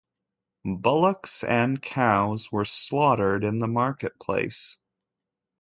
Bullocks 0.65 1.43
and 1.43 1.79
cows 1.79 2.51
were 2.51 2.65
slaughtered 2.65 3.43
in 3.43 3.59
the 3.59 3.67
marketplace. 3.67 4.79